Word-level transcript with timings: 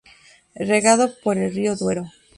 Regado 0.55 1.13
por 1.23 1.37
el 1.37 1.53
río 1.53 1.75
Duero. 1.75 2.05